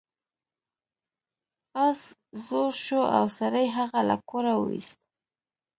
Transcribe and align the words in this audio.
اس 1.87 1.99
زوړ 2.45 2.69
شو 2.85 3.01
او 3.17 3.25
سړي 3.39 3.65
هغه 3.77 3.99
له 4.09 4.15
کوره 4.29 4.53
وویست. 4.57 4.99